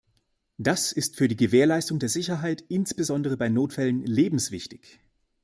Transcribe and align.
Das 0.57 0.91
ist 0.93 1.15
für 1.15 1.27
die 1.27 1.35
Gewährleistung 1.35 1.99
der 1.99 2.09
Sicherheit, 2.09 2.63
insbesondere 2.69 3.37
bei 3.37 3.49
Notfällen, 3.49 4.03
lebenswichtig. 4.03 4.99